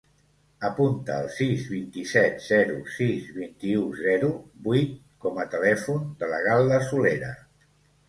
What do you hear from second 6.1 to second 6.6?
de la